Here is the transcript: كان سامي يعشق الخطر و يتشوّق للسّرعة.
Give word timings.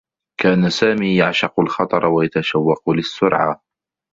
كان 0.39 0.69
سامي 0.69 1.15
يعشق 1.17 1.59
الخطر 1.59 2.05
و 2.05 2.21
يتشوّق 2.21 2.89
للسّرعة. 2.89 3.61